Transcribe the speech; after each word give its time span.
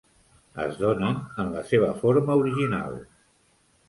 Es 0.61 0.77
donen 0.77 1.19
en 1.43 1.51
la 1.57 1.61
seva 1.71 1.89
forma 2.05 2.39
original. 2.45 2.97